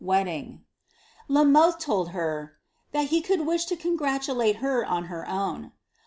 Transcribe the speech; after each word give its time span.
wedding." 0.03 0.59
La 1.27 1.43
Mothe 1.43 1.77
told 1.77 2.09
her, 2.09 2.57
^ 2.89 2.91
that 2.91 3.09
he 3.09 3.21
could 3.21 3.45
wish 3.45 3.65
to 3.65 3.75
congratulate 3.75 4.55
her 4.55 4.83
on 4.83 5.03
her 5.13 5.29
own." 5.29 5.71